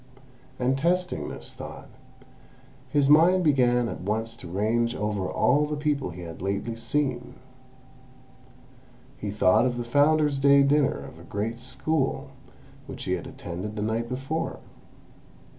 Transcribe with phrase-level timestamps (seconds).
[0.57, 1.87] And testing this thought,
[2.89, 7.35] his mind began at once to range over all the people he had lately seen.
[9.19, 12.31] He thought of the Founder's Day dinner of a great School,
[12.87, 14.57] which he had attended the night before.